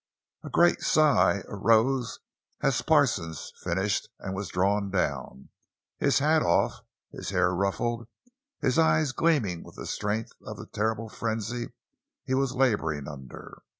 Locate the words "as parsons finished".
2.63-4.09